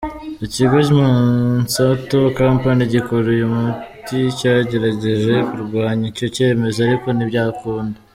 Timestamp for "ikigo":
0.45-0.77